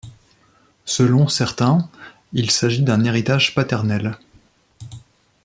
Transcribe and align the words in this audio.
Selon 0.85 1.27
certain, 1.27 1.87
il 2.33 2.49
s'agit 2.49 2.81
d'un 2.81 3.03
héritage 3.03 3.53
paternel. 3.53 4.17